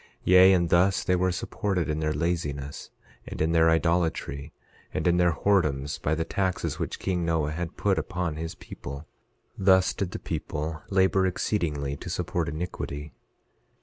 [0.21, 2.89] 11:6 Yea, and thus they were supported in their laziness,
[3.27, 4.51] and in their idolatry,
[4.91, 9.05] and in their whoredoms, by the taxes which king Noah had put upon his people;
[9.55, 13.13] thus did the people labor exceedingly to support iniquity.